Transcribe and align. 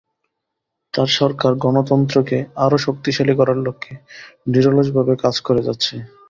তাঁর 0.93 1.09
সরকার 1.15 1.51
গণতন্ত্রকে 1.63 2.37
আরও 2.57 2.77
শক্তিশালী 2.85 3.33
করার 3.35 3.57
লক্ষ্যে 3.59 3.93
নিরলসভাবে 4.47 5.13
কাজ 5.23 5.35
করে 5.41 5.61
যাচ্ছে। 5.67 5.93